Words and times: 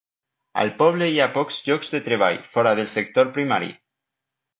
Al 0.61 0.69
poble 0.77 1.09
hi 1.11 1.19
ha 1.19 1.27
pocs 1.35 1.59
llocs 1.67 1.93
de 1.95 2.01
treball 2.07 2.39
fora 2.55 2.73
del 2.81 2.89
sector 2.95 3.29
primari. 3.37 3.71